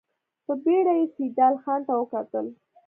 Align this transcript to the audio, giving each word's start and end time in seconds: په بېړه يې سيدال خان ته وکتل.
په 0.45 0.53
بېړه 0.63 0.93
يې 0.99 1.05
سيدال 1.15 1.53
خان 1.63 1.81
ته 1.87 1.93
وکتل. 1.99 2.45